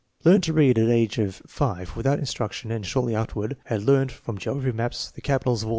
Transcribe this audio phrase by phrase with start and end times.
[0.23, 4.39] Learned to read at age of 5 without instruction and shortly afterward had learned from
[4.39, 5.69] geog raphy maps the capitals of all the Fra.